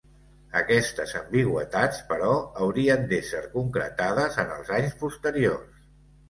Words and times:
Aquestes 0.59 1.11
ambigüitats, 1.19 1.99
però, 2.11 2.29
hauran 2.63 3.05
d’ésser 3.11 3.43
concretades 3.53 4.41
en 4.45 4.51
els 4.57 4.73
anys 4.81 4.99
posteriors. 5.05 5.87